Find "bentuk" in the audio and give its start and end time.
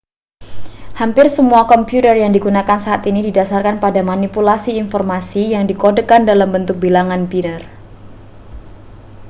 6.55-6.77